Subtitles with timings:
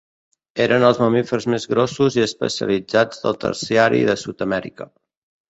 [0.63, 4.91] Eren els mamífers més grossos i especialitzats del Terciari de Sud-amèrica.